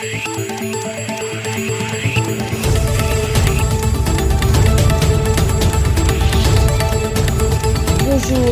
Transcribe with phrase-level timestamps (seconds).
[0.00, 0.06] Bonjour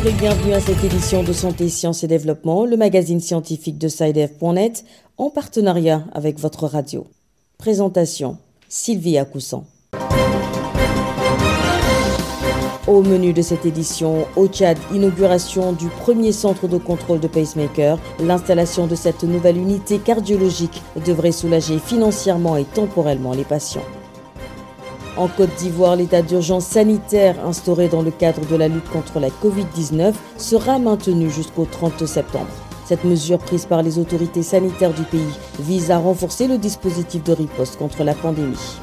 [0.07, 4.85] et bienvenue à cette édition de Santé, Sciences et Développement, le magazine scientifique de SciDev.net,
[5.19, 7.07] en partenariat avec votre radio.
[7.59, 8.39] Présentation
[8.69, 9.67] Sylvie Acoussan.
[12.87, 17.99] Au menu de cette édition, au Tchad, inauguration du premier centre de contrôle de pacemaker.
[18.21, 23.83] L'installation de cette nouvelle unité cardiologique devrait soulager financièrement et temporellement les patients.
[25.17, 29.31] En Côte d'Ivoire, l'état d'urgence sanitaire instauré dans le cadre de la lutte contre la
[29.31, 32.47] Covid-19 sera maintenu jusqu'au 30 septembre.
[32.85, 37.33] Cette mesure prise par les autorités sanitaires du pays vise à renforcer le dispositif de
[37.33, 38.79] riposte contre la pandémie.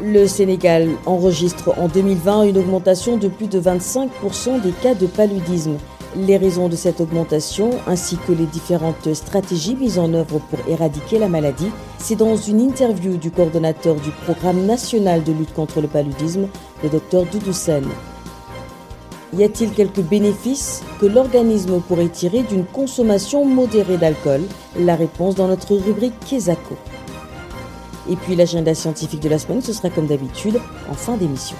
[0.00, 5.76] Le Sénégal enregistre en 2020 une augmentation de plus de 25% des cas de paludisme.
[6.16, 11.18] Les raisons de cette augmentation, ainsi que les différentes stratégies mises en œuvre pour éradiquer
[11.18, 15.88] la maladie, c'est dans une interview du coordonnateur du programme national de lutte contre le
[15.88, 16.46] paludisme,
[16.84, 17.84] le docteur Doudou Sen.
[19.36, 24.42] Y a-t-il quelques bénéfices que l'organisme pourrait tirer d'une consommation modérée d'alcool?
[24.78, 26.76] La réponse dans notre rubrique Kesako.
[28.10, 30.58] Et puis l'agenda scientifique de la semaine, ce sera comme d'habitude
[30.90, 31.56] en fin d'émission.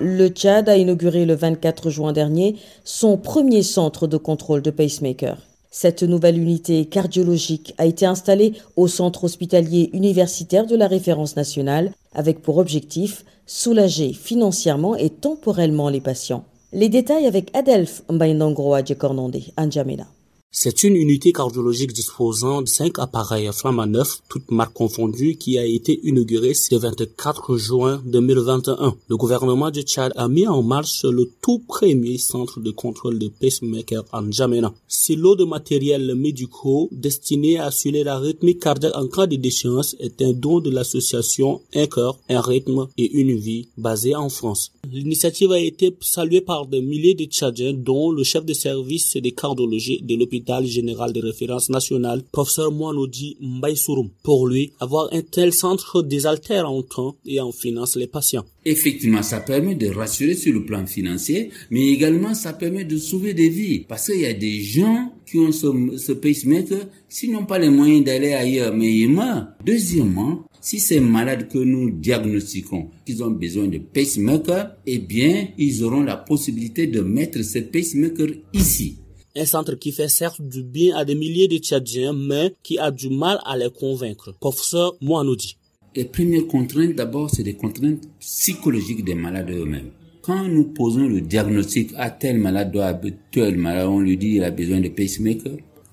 [0.00, 5.38] Le Tchad a inauguré le 24 juin dernier son premier centre de contrôle de pacemaker.
[5.70, 11.92] Cette nouvelle unité cardiologique a été installée au centre hospitalier universitaire de la référence nationale
[12.14, 16.44] avec pour objectif soulager financièrement et temporellement les patients.
[16.74, 20.06] Les détails avec Adelph Mbaindongro Adjekornonde, Anjamena.
[20.54, 25.64] C'est une unité cardiologique disposant de cinq appareils à neuf, toutes marques confondues, qui a
[25.64, 28.94] été inaugurée le 24 juin 2021.
[29.08, 33.28] Le gouvernement du Tchad a mis en marche le tout premier centre de contrôle de
[33.28, 34.74] pacemaker en Djamena.
[34.88, 39.96] Ce lot de matériel médicaux destiné à assurer la rythmique cardiaque en cas de déchéance
[40.00, 44.70] est un don de l'association Un cœur, un rythme et une vie basée en France.
[44.92, 49.30] L'initiative a été saluée par des milliers de Tchadiens, dont le chef de service de
[49.30, 54.10] cardiologie de l'hôpital général de référence nationale, professeur Moanodi Mbaïsouroum.
[54.22, 58.44] Pour lui, avoir un tel centre désaltère en temps et en finance les patients.
[58.64, 63.34] Effectivement, ça permet de rassurer sur le plan financier, mais également ça permet de sauver
[63.34, 63.80] des vies.
[63.88, 65.66] Parce qu'il y a des gens qui ont ce,
[65.96, 69.48] ce pacemaker, s'ils n'ont pas les moyens d'aller ailleurs, mais ils meurent.
[69.64, 75.82] Deuxièmement, si ces malades que nous diagnostiquons, qu'ils ont besoin de pacemaker, eh bien, ils
[75.82, 78.98] auront la possibilité de mettre ce pacemaker ici.
[79.34, 82.90] Un centre qui fait certes du bien à des milliers de Tchadiens, mais qui a
[82.90, 84.34] du mal à les convaincre.
[84.38, 85.56] Professeur Moanoudi.
[85.96, 89.90] Les premières contraintes, d'abord, c'est des contraintes psychologiques des malades eux-mêmes.
[90.20, 92.92] Quand nous posons le diagnostic à tel malade doit
[93.30, 95.52] tel malade, on lui dit qu'il a besoin de pacemaker,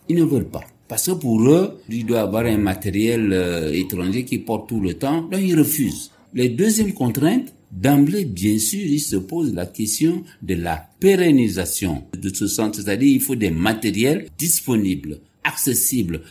[0.10, 0.64] ils ne veulent pas.
[0.90, 4.96] Parce que pour eux, il doit avoir un matériel euh, étranger qui porte tout le
[4.96, 6.12] temps, donc ils refusent.
[6.34, 12.34] Les deuxièmes contraintes, D'emblée, bien sûr, il se pose la question de la pérennisation de
[12.34, 16.22] ce centre, c'est-à-dire il faut des matériels disponibles, accessibles.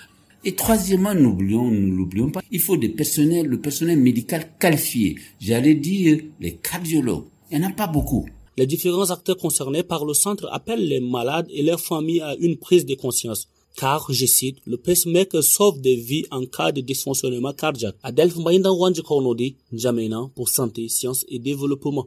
[0.45, 5.17] Et troisièmement, n'oublions, ne l'oublions pas, il faut des personnels, le personnel médical qualifié.
[5.41, 7.27] J'allais dire les cardiologues.
[7.51, 8.27] Il n'y en a pas beaucoup.
[8.57, 12.57] Les différents acteurs concernés par le centre appellent les malades et leurs familles à une
[12.57, 17.53] prise de conscience car, je cite, le pacemaker sauve des vies en cas de dysfonctionnement
[17.53, 17.95] cardiaque.
[18.03, 22.07] Adelph Mbaïnda Wanji Kornodi, Jamena pour santé, sciences et développement.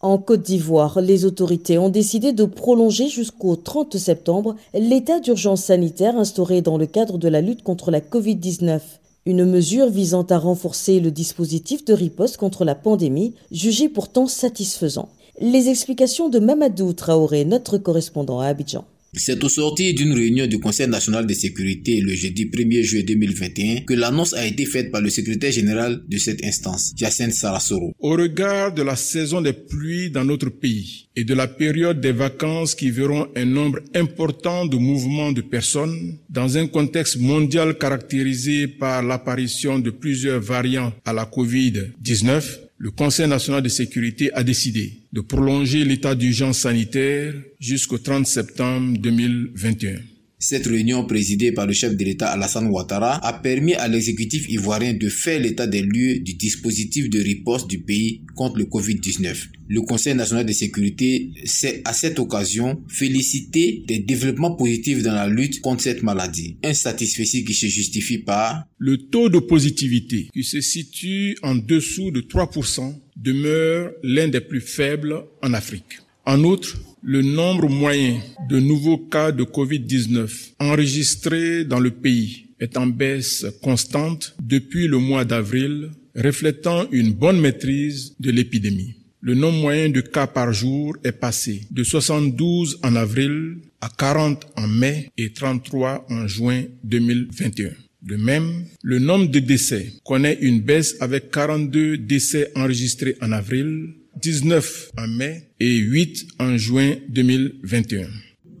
[0.00, 6.16] En Côte d'Ivoire, les autorités ont décidé de prolonger jusqu'au 30 septembre l'état d'urgence sanitaire
[6.16, 8.80] instauré dans le cadre de la lutte contre la Covid-19.
[9.26, 15.08] Une mesure visant à renforcer le dispositif de riposte contre la pandémie, jugée pourtant satisfaisant.
[15.40, 18.84] Les explications de Mamadou Traoré, notre correspondant à Abidjan.
[19.14, 23.80] C'est au sortir d'une réunion du Conseil national de sécurité le jeudi 1er juillet 2021
[23.82, 27.92] que l'annonce a été faite par le secrétaire général de cette instance, Jacinthe Sarasoro.
[27.98, 32.12] Au regard de la saison des pluies dans notre pays et de la période des
[32.12, 38.66] vacances qui verront un nombre important de mouvements de personnes, dans un contexte mondial caractérisé
[38.66, 45.01] par l'apparition de plusieurs variants à la COVID-19, le Conseil national de sécurité a décidé
[45.12, 50.11] de prolonger l'état d'urgence sanitaire jusqu'au 30 septembre 2021.
[50.42, 54.92] Cette réunion présidée par le chef de l'État Alassane Ouattara a permis à l'exécutif ivoirien
[54.92, 59.36] de faire l'état des lieux du dispositif de riposte du pays contre le Covid-19.
[59.68, 65.28] Le Conseil national de sécurité s'est à cette occasion félicité des développements positifs dans la
[65.28, 66.56] lutte contre cette maladie.
[66.64, 72.10] Un satisfait qui se justifie par le taux de positivité qui se situe en dessous
[72.10, 76.00] de 3% demeure l'un des plus faibles en Afrique.
[76.26, 82.76] En outre, le nombre moyen de nouveaux cas de Covid-19 enregistrés dans le pays est
[82.76, 88.94] en baisse constante depuis le mois d'avril, reflétant une bonne maîtrise de l'épidémie.
[89.20, 94.46] Le nombre moyen de cas par jour est passé de 72 en avril à 40
[94.56, 97.70] en mai et 33 en juin 2021.
[98.02, 103.94] De même, le nombre de décès connaît une baisse avec 42 décès enregistrés en avril
[104.20, 108.08] 19 en mai et 8 en juin 2021.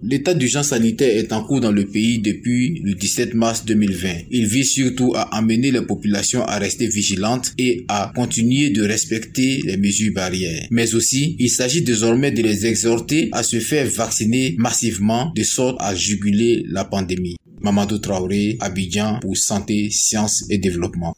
[0.04, 4.08] L'état d'urgence sanitaire est en cours dans le pays depuis le 17 mars 2020.
[4.32, 9.62] Il vise surtout à amener les populations à rester vigilantes et à continuer de respecter
[9.64, 10.66] les mesures barrières.
[10.72, 15.76] Mais aussi, il s'agit désormais de les exhorter à se faire vacciner massivement de sorte
[15.78, 17.36] à juguler la pandémie.
[17.60, 21.14] Mamadou Traoré, Abidjan pour Santé, Sciences et Développement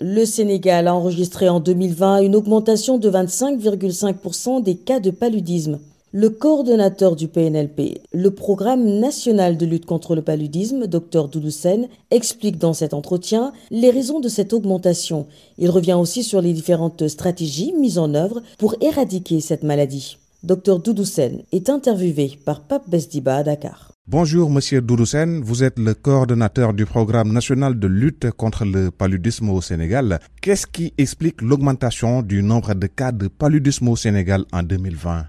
[0.00, 5.78] le Sénégal a enregistré en 2020 une augmentation de 25,5% des cas de paludisme.
[6.12, 12.58] Le coordonnateur du PNLP, le programme national de lutte contre le paludisme, Dr Doudoussen, explique
[12.58, 15.26] dans cet entretien les raisons de cette augmentation.
[15.58, 20.16] Il revient aussi sur les différentes stratégies mises en œuvre pour éradiquer cette maladie.
[20.42, 23.95] Dr Doudoussen est interviewé par Pape Besdiba à Dakar.
[24.08, 29.50] Bonjour Monsieur Doudoussen, vous êtes le coordonnateur du programme national de lutte contre le paludisme
[29.50, 30.20] au Sénégal.
[30.40, 35.26] Qu'est-ce qui explique l'augmentation du nombre de cas de paludisme au Sénégal en 2020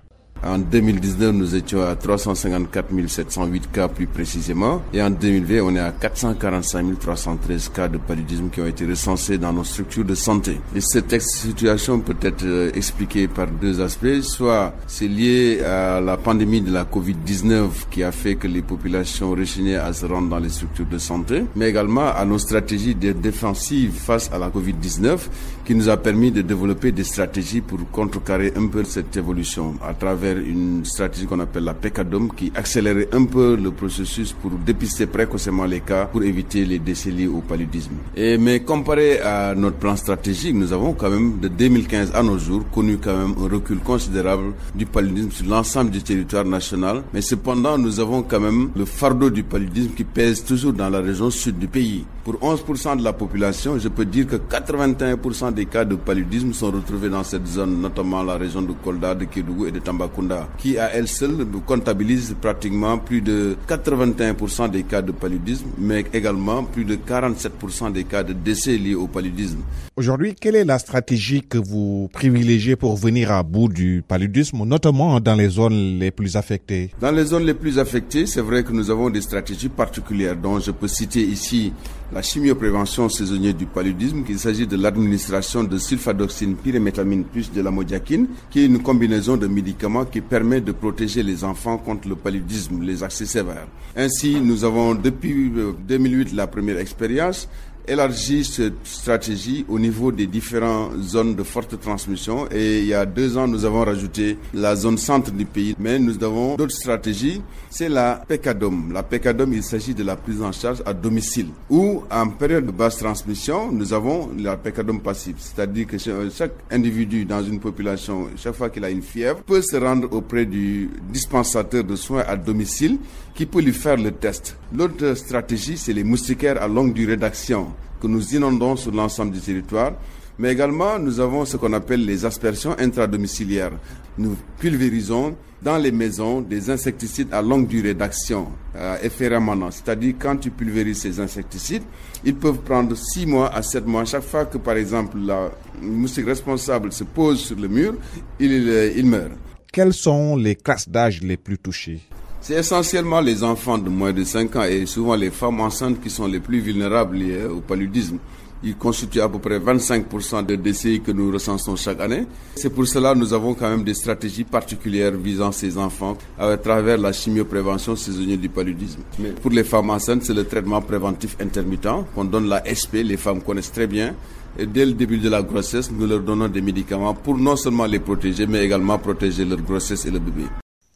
[0.47, 4.81] en 2019, nous étions à 354 708 cas plus précisément.
[4.93, 9.37] Et en 2020, on est à 445 313 cas de paludisme qui ont été recensés
[9.37, 10.57] dans nos structures de santé.
[10.75, 14.21] Et cette situation peut être euh, expliquée par deux aspects.
[14.21, 19.31] Soit c'est lié à la pandémie de la COVID-19 qui a fait que les populations
[19.31, 23.93] rechignaient à se rendre dans les structures de santé, mais également à nos stratégies défensives
[23.93, 25.17] face à la COVID-19
[25.65, 29.93] qui nous a permis de développer des stratégies pour contrecarrer un peu cette évolution à
[29.93, 35.07] travers une stratégie qu'on appelle la PECADOM qui accélérait un peu le processus pour dépister
[35.07, 37.93] précocement les cas pour éviter les décès liés au paludisme.
[38.15, 42.63] Mais comparé à notre plan stratégique, nous avons quand même de 2015 à nos jours
[42.71, 47.03] connu quand même un recul considérable du paludisme sur l'ensemble du territoire national.
[47.13, 50.99] Mais cependant, nous avons quand même le fardeau du paludisme qui pèse toujours dans la
[50.99, 52.05] région sud du pays.
[52.23, 56.71] Pour 11% de la population, je peux dire que 81% des cas de paludisme sont
[56.71, 59.79] retrouvés dans cette zone, notamment la région de Kolda, de Kédougou et de
[60.17, 66.05] Tambacounda qui à elle seule comptabilise pratiquement plus de 81% des cas de paludisme, mais
[66.13, 69.59] également plus de 47% des cas de décès liés au paludisme.
[69.95, 75.19] Aujourd'hui, quelle est la stratégie que vous privilégiez pour venir à bout du paludisme, notamment
[75.19, 76.91] dans les zones les plus affectées?
[76.99, 80.59] Dans les zones les plus affectées, c'est vrai que nous avons des stratégies particulières dont
[80.59, 81.73] je peux citer ici
[82.13, 87.69] la chimioprévention saisonnière du paludisme, qu'il s'agit de l'administration de sulfadoxine pyrimétamine plus de la
[87.69, 92.15] modiakine, qui est une combinaison de médicaments qui permet de protéger les enfants contre le
[92.15, 93.67] paludisme, les accès sévères.
[93.95, 95.51] Ainsi, nous avons depuis
[95.87, 97.49] 2008 euh, la première expérience
[97.87, 102.47] élargi cette stratégie au niveau des différentes zones de forte transmission.
[102.51, 105.75] Et il y a deux ans nous avons rajouté la zone centre du pays.
[105.79, 107.41] Mais nous avons d'autres stratégies.
[107.69, 108.91] C'est la PECADOM.
[108.93, 111.47] La PECADOM il s'agit de la prise en charge à domicile.
[111.69, 115.35] Ou en période de basse transmission nous avons la PECADOM passive.
[115.39, 119.77] C'est-à-dire que chaque individu dans une population chaque fois qu'il a une fièvre peut se
[119.77, 122.97] rendre auprès du dispensateur de soins à domicile
[123.33, 124.57] qui peut lui faire le test.
[124.75, 127.67] L'autre stratégie c'est les moustiquaires à longue durée d'action
[128.01, 129.93] que nous inondons sur l'ensemble du territoire.
[130.39, 133.71] Mais également, nous avons ce qu'on appelle les aspersions intradomiciliaires.
[134.17, 139.71] Nous pulvérisons dans les maisons des insecticides à longue durée d'action, à effet rémanent.
[139.71, 141.81] C'est-à-dire, quand tu pulvérises ces insecticides,
[142.23, 144.05] ils peuvent prendre 6 mois à 7 mois.
[144.05, 145.49] Chaque fois que, par exemple, la
[145.81, 147.95] moustique responsable se pose sur le mur,
[148.39, 148.51] il,
[148.95, 149.31] il meurt.
[149.73, 152.01] Quelles sont les classes d'âge les plus touchées?
[152.47, 156.09] C'est essentiellement les enfants de moins de 5 ans et souvent les femmes enceintes qui
[156.09, 158.19] sont les plus vulnérables au paludisme.
[158.63, 162.23] Ils constituent à peu près 25% des décès que nous recensons chaque année.
[162.55, 166.55] C'est pour cela que nous avons quand même des stratégies particulières visant ces enfants à
[166.55, 169.01] travers la chimioprévention saisonnière du paludisme.
[169.19, 173.03] Mais pour les femmes enceintes, c'est le traitement préventif intermittent qu'on donne la SP.
[173.03, 174.15] Les femmes connaissent très bien.
[174.57, 177.87] Et dès le début de la grossesse, nous leur donnons des médicaments pour non seulement
[177.87, 180.43] les protéger, mais également protéger leur grossesse et le bébé.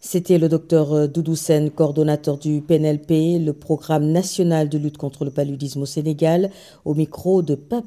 [0.03, 5.31] C'était le docteur Doudou Sen, coordonnateur du PNLP, le programme national de lutte contre le
[5.31, 6.49] paludisme au Sénégal,
[6.85, 7.85] au micro de Pape.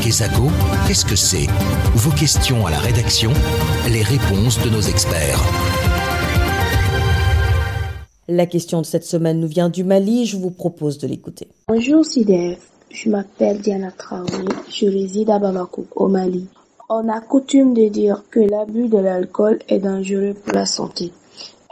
[0.00, 0.44] Kesako,
[0.86, 1.48] qu'est-ce que c'est?
[1.96, 3.32] Vos questions à la rédaction,
[3.90, 5.40] les réponses de nos experts.
[8.28, 11.48] La question de cette semaine nous vient du Mali, je vous propose de l'écouter.
[11.68, 12.60] Bonjour CDF,
[12.92, 16.46] je m'appelle Diana Traoré, je réside à Bamako, au Mali.
[16.88, 21.10] On a coutume de dire que l'abus de l'alcool est dangereux pour la santé.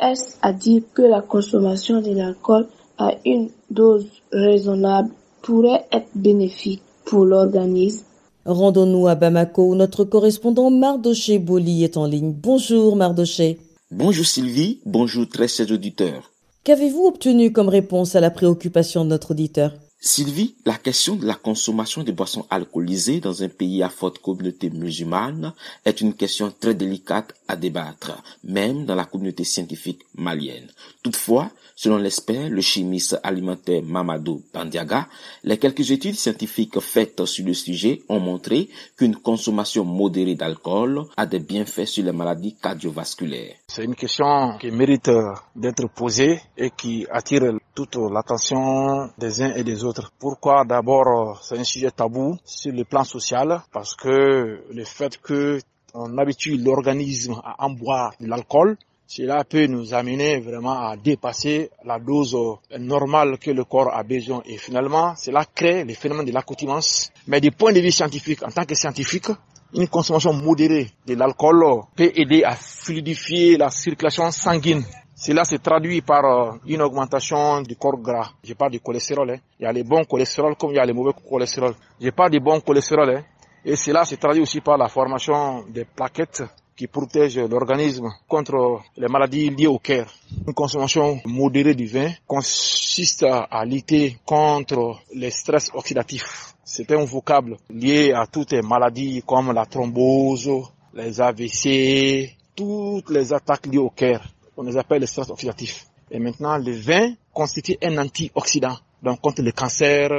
[0.00, 5.10] Est-ce à dire que la consommation de l'alcool à une dose raisonnable
[5.42, 8.04] pourrait être bénéfique pour l'organisme?
[8.46, 12.32] Rendons-nous à Bamako où notre correspondant Mardoché Boli est en ligne.
[12.32, 13.58] Bonjour Mardoché.
[13.90, 16.30] Bonjour Sylvie, bonjour très chers auditeurs.
[16.64, 19.72] Qu'avez-vous obtenu comme réponse à la préoccupation de notre auditeur?
[20.02, 24.70] Sylvie, la question de la consommation de boissons alcoolisées dans un pays à forte communauté
[24.70, 25.52] musulmane
[25.84, 30.68] est une question très délicate à débattre, même dans la communauté scientifique malienne.
[31.02, 35.06] Toutefois, selon l'expert, le chimiste alimentaire Mamadou Bandiaga,
[35.44, 41.26] les quelques études scientifiques faites sur le sujet ont montré qu'une consommation modérée d'alcool a
[41.26, 43.56] des bienfaits sur les maladies cardiovasculaires.
[43.66, 45.10] C'est une question qui mérite
[45.54, 47.42] d'être posée et qui attire
[47.74, 49.89] toute l'attention des uns et des autres.
[50.18, 53.62] Pourquoi D'abord, c'est un sujet tabou sur le plan social?
[53.72, 55.58] Parce que le fait que
[55.94, 61.70] on habitue l'organisme à en boire de l'alcool, cela peut nous amener vraiment à dépasser
[61.84, 62.36] la dose
[62.78, 64.40] normale que le corps a besoin.
[64.46, 67.10] Et finalement, cela crée le phénomène de l'accoutumance.
[67.26, 69.26] Mais du point de vue scientifique, en tant que scientifique,
[69.74, 71.64] une consommation modérée de l'alcool
[71.96, 74.84] peut aider à fluidifier la circulation sanguine
[75.20, 78.30] cela se traduit par une augmentation du corps gras.
[78.42, 79.32] Je parle du cholestérol.
[79.32, 79.36] Hein.
[79.58, 81.74] Il y a les bons cholestérol comme il y a les mauvais cholestérol.
[82.00, 83.16] Je parle du bon cholestérol.
[83.16, 83.24] Hein.
[83.62, 86.42] Et cela se traduit aussi par la formation des plaquettes
[86.74, 90.06] qui protègent l'organisme contre les maladies liées au cœur.
[90.46, 96.54] Une consommation modérée du vin consiste à lutter contre les stress oxydatifs.
[96.64, 100.50] C'est un vocable lié à toutes les maladies comme la thrombose,
[100.94, 104.22] les AVC, toutes les attaques liées au cœur
[104.60, 105.86] on les appelle les stress oxydatifs.
[106.10, 108.76] Et maintenant, le vin constitue un antioxydant.
[109.02, 110.10] Donc, contre le cancer,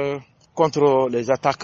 [0.52, 1.62] contre les attaques,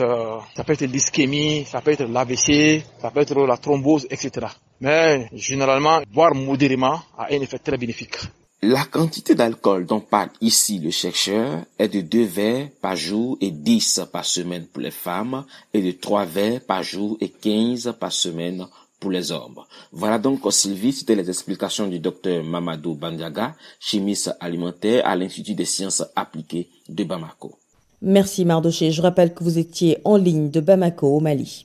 [0.54, 4.47] ça peut être l'ischémie, ça peut être l'AVC, ça peut être la thrombose, etc.
[4.80, 8.16] Mais, généralement, boire modérément a un effet très bénéfique.
[8.62, 13.50] La quantité d'alcool dont parle ici le chercheur est de 2 verres par jour et
[13.50, 18.12] 10 par semaine pour les femmes et de 3 verres par jour et 15 par
[18.12, 18.66] semaine
[19.00, 19.61] pour les hommes.
[19.93, 25.64] Voilà donc, Sylvie, c'était les explications du docteur Mamadou Bandiaga, chimiste alimentaire à l'Institut des
[25.64, 27.55] sciences appliquées de Bamako.
[28.02, 28.90] Merci Mardoché.
[28.93, 31.64] Je rappelle que vous étiez en ligne de Bamako au Mali.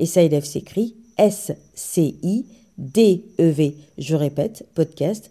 [0.00, 2.46] et SciDev s'écrit S-C-I-D-E-V.
[3.98, 5.30] Je répète, podcast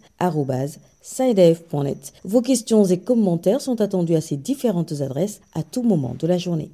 [1.02, 2.12] sidev.net.
[2.24, 6.38] Vos questions et commentaires sont attendus à ces différentes adresses à tout moment de la
[6.38, 6.70] journée.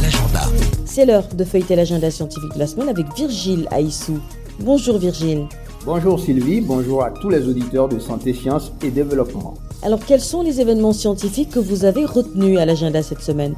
[0.00, 0.48] L'agenda.
[0.86, 4.18] C'est l'heure de feuilleter l'agenda scientifique de la semaine avec Virgile Aissou.
[4.60, 5.46] Bonjour Virgile.
[5.84, 9.54] Bonjour Sylvie, bonjour à tous les auditeurs de Santé, Sciences et Développement.
[9.82, 13.54] Alors quels sont les événements scientifiques que vous avez retenus à l'agenda cette semaine?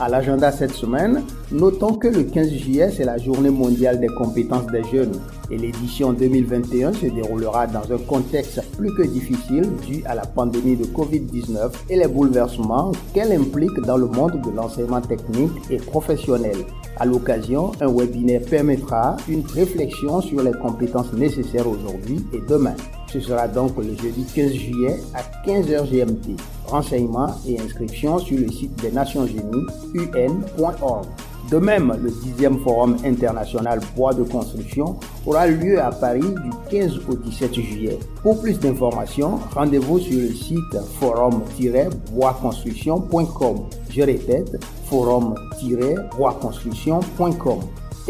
[0.00, 4.66] À l'agenda cette semaine, notons que le 15 juillet, c'est la journée mondiale des compétences
[4.66, 5.12] des jeunes
[5.50, 10.76] et l'édition 2021 se déroulera dans un contexte plus que difficile dû à la pandémie
[10.76, 16.56] de Covid-19 et les bouleversements qu'elle implique dans le monde de l'enseignement technique et professionnel.
[16.96, 22.74] À l'occasion, un webinaire permettra une réflexion sur les compétences nécessaires aujourd'hui et demain.
[23.12, 26.36] Ce sera donc le jeudi 15 juillet à 15h GMT.
[26.66, 29.64] Renseignements et inscriptions sur le site des Nations Unies
[29.96, 31.06] un.org.
[31.50, 37.00] De même, le 10e Forum international bois de construction aura lieu à Paris du 15
[37.08, 37.98] au 17 juillet.
[38.22, 40.58] Pour plus d'informations, rendez-vous sur le site
[41.00, 43.56] forum-boisconstruction.com.
[43.88, 47.60] Je répète, forum-boisconstruction.com.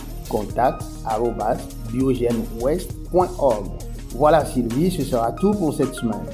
[4.14, 6.24] Voilà Sylvie, ce sera tout pour cette semaine.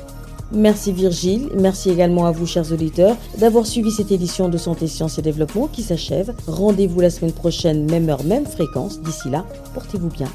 [0.55, 5.19] Merci Virgile, merci également à vous chers auditeurs d'avoir suivi cette édition de Santé, Sciences
[5.19, 6.35] et Développement qui s'achève.
[6.47, 9.01] Rendez-vous la semaine prochaine, même heure, même fréquence.
[9.01, 10.29] D'ici là, portez-vous bien.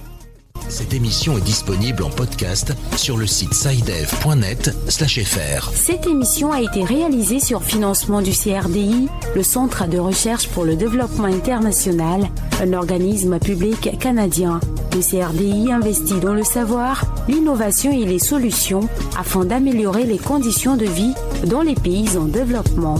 [0.69, 5.71] Cette émission est disponible en podcast sur le site sidev.net/fr.
[5.73, 10.75] Cette émission a été réalisée sur financement du CRDI, le Centre de recherche pour le
[10.75, 12.27] développement international,
[12.61, 14.59] un organisme public canadien.
[14.97, 20.85] Le CRDI investit dans le savoir, l'innovation et les solutions afin d'améliorer les conditions de
[20.85, 21.13] vie
[21.45, 22.95] dans les pays en développement.